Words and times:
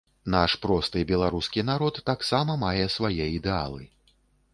Наш 0.35 0.53
просты 0.61 1.03
беларускі 1.11 1.63
народ 1.67 1.99
таксама 2.09 2.55
мае 2.65 2.87
свае 2.95 3.25
ідэалы. 3.37 3.83